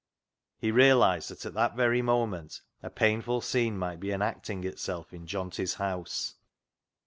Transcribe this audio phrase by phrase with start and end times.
[0.57, 5.27] He realised that at that very moment a painful scene might be enacting itself in
[5.27, 6.37] Johnty's house.